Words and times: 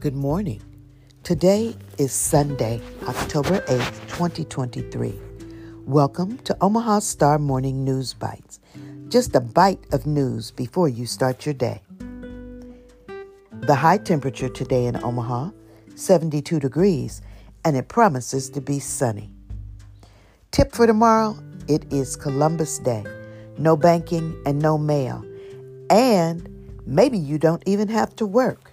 Good 0.00 0.16
morning. 0.16 0.62
Today 1.24 1.76
is 1.98 2.10
Sunday, 2.10 2.80
October 3.06 3.60
8th, 3.66 4.08
2023. 4.08 5.12
Welcome 5.84 6.38
to 6.38 6.56
Omaha 6.62 7.00
Star 7.00 7.38
Morning 7.38 7.84
News 7.84 8.14
Bytes. 8.14 8.60
Just 9.10 9.36
a 9.36 9.40
bite 9.40 9.84
of 9.92 10.06
news 10.06 10.52
before 10.52 10.88
you 10.88 11.04
start 11.04 11.44
your 11.44 11.52
day. 11.52 11.82
The 13.60 13.74
high 13.74 13.98
temperature 13.98 14.48
today 14.48 14.86
in 14.86 14.96
Omaha, 15.04 15.50
72 15.96 16.58
degrees, 16.58 17.20
and 17.66 17.76
it 17.76 17.88
promises 17.88 18.48
to 18.48 18.62
be 18.62 18.78
sunny. 18.78 19.28
Tip 20.50 20.72
for 20.72 20.86
tomorrow 20.86 21.36
it 21.68 21.84
is 21.92 22.16
Columbus 22.16 22.78
Day. 22.78 23.04
No 23.58 23.76
banking 23.76 24.34
and 24.46 24.60
no 24.60 24.78
mail. 24.78 25.22
And 25.90 26.48
maybe 26.86 27.18
you 27.18 27.36
don't 27.36 27.62
even 27.66 27.88
have 27.88 28.16
to 28.16 28.24
work. 28.24 28.69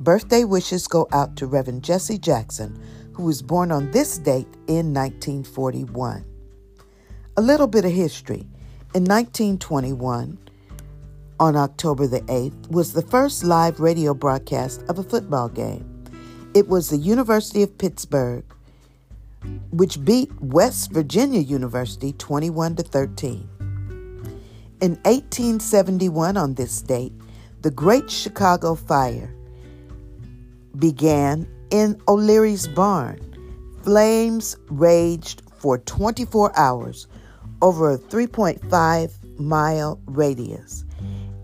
Birthday 0.00 0.44
wishes 0.44 0.88
go 0.88 1.06
out 1.12 1.36
to 1.36 1.46
Reverend 1.46 1.84
Jesse 1.84 2.16
Jackson, 2.16 2.82
who 3.12 3.22
was 3.22 3.42
born 3.42 3.70
on 3.70 3.90
this 3.90 4.16
date 4.16 4.48
in 4.66 4.94
1941. 4.94 6.24
A 7.36 7.42
little 7.42 7.66
bit 7.66 7.84
of 7.84 7.92
history. 7.92 8.48
In 8.94 9.04
1921, 9.04 10.38
on 11.38 11.54
October 11.54 12.06
the 12.06 12.22
8th, 12.22 12.70
was 12.70 12.94
the 12.94 13.02
first 13.02 13.44
live 13.44 13.78
radio 13.78 14.14
broadcast 14.14 14.82
of 14.88 14.98
a 14.98 15.02
football 15.02 15.50
game. 15.50 15.84
It 16.54 16.66
was 16.66 16.88
the 16.88 16.96
University 16.96 17.62
of 17.62 17.76
Pittsburgh, 17.76 18.44
which 19.70 20.02
beat 20.02 20.32
West 20.40 20.92
Virginia 20.92 21.40
University 21.40 22.14
21 22.14 22.76
to 22.76 22.82
13. 22.84 23.46
In 24.80 24.92
1871, 25.04 26.38
on 26.38 26.54
this 26.54 26.80
date, 26.80 27.12
the 27.60 27.70
Great 27.70 28.10
Chicago 28.10 28.74
Fire 28.74 29.34
began 30.78 31.48
in 31.70 32.00
O'Leary's 32.08 32.68
barn. 32.68 33.18
Flames 33.82 34.56
raged 34.68 35.42
for 35.58 35.78
24 35.78 36.56
hours 36.58 37.06
over 37.62 37.92
a 37.92 37.98
3.5 37.98 39.38
mile 39.38 40.00
radius 40.06 40.84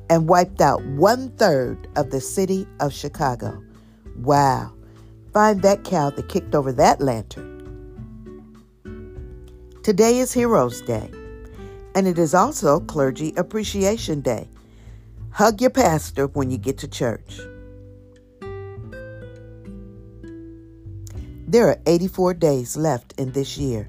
and 0.09 0.29
wiped 0.29 0.61
out 0.61 0.85
one 0.85 1.31
third 1.37 1.89
of 1.97 2.11
the 2.11 2.21
city 2.21 2.67
of 2.81 2.93
Chicago. 2.93 3.63
Wow. 4.17 4.73
Find 5.33 5.63
that 5.63 5.85
cow 5.85 6.11
that 6.11 6.29
kicked 6.29 6.55
over 6.55 6.73
that 6.73 7.01
lantern. 7.01 7.53
Today 9.83 10.19
is 10.19 10.33
Heroes 10.33 10.81
Day, 10.83 11.11
and 11.95 12.09
it 12.09 12.19
is 12.19 12.35
also 12.35 12.81
Clergy 12.81 13.33
Appreciation 13.37 14.21
Day. 14.21 14.49
Hug 15.31 15.61
your 15.61 15.71
pastor 15.71 16.27
when 16.29 16.51
you 16.51 16.59
get 16.59 16.79
to 16.79 16.89
church. 16.89 17.41
There 21.48 21.69
are 21.69 21.78
84 21.86 22.34
days 22.34 22.77
left 22.77 23.14
in 23.19 23.30
this 23.30 23.56
year. 23.56 23.89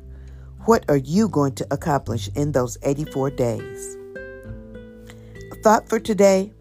What 0.65 0.85
are 0.89 0.97
you 0.97 1.27
going 1.27 1.55
to 1.55 1.65
accomplish 1.71 2.29
in 2.35 2.51
those 2.51 2.77
84 2.83 3.31
days? 3.31 3.97
Thought 5.63 5.89
for 5.89 5.99
today 5.99 6.53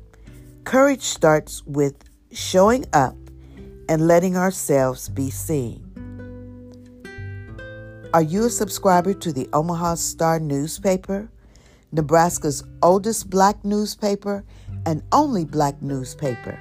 courage 0.64 1.02
starts 1.02 1.62
with 1.66 2.02
showing 2.32 2.86
up 2.94 3.14
and 3.90 4.08
letting 4.08 4.38
ourselves 4.38 5.10
be 5.10 5.28
seen. 5.28 5.84
Are 8.14 8.22
you 8.22 8.46
a 8.46 8.50
subscriber 8.50 9.12
to 9.12 9.32
the 9.34 9.50
Omaha 9.52 9.96
Star 9.96 10.40
newspaper, 10.40 11.28
Nebraska's 11.92 12.64
oldest 12.82 13.28
black 13.28 13.62
newspaper 13.66 14.46
and 14.86 15.02
only 15.12 15.44
black 15.44 15.82
newspaper? 15.82 16.58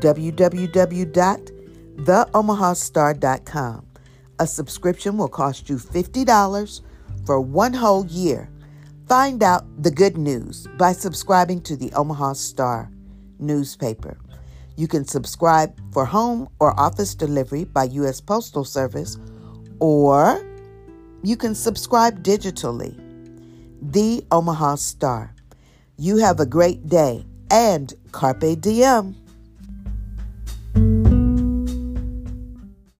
www 0.00 1.55
theomahastar.com. 1.96 3.86
A 4.38 4.46
subscription 4.46 5.16
will 5.16 5.28
cost 5.28 5.68
you 5.68 5.76
$50 5.76 6.82
for 7.24 7.40
one 7.40 7.72
whole 7.72 8.06
year. 8.06 8.50
Find 9.08 9.42
out 9.42 9.64
the 9.82 9.90
good 9.90 10.16
news 10.16 10.66
by 10.78 10.92
subscribing 10.92 11.60
to 11.62 11.76
the 11.76 11.92
Omaha 11.92 12.34
Star 12.34 12.90
newspaper. 13.38 14.18
You 14.76 14.88
can 14.88 15.06
subscribe 15.06 15.72
for 15.92 16.04
home 16.04 16.48
or 16.60 16.78
office 16.78 17.14
delivery 17.14 17.64
by 17.64 17.84
U.S. 17.84 18.20
Postal 18.20 18.64
Service, 18.64 19.16
or 19.80 20.44
you 21.22 21.36
can 21.36 21.54
subscribe 21.54 22.22
digitally. 22.22 22.94
The 23.80 24.24
Omaha 24.30 24.74
Star. 24.76 25.34
You 25.96 26.18
have 26.18 26.40
a 26.40 26.46
great 26.46 26.86
day 26.88 27.24
and 27.50 27.92
Carpe 28.12 28.60
Diem. 28.60 29.16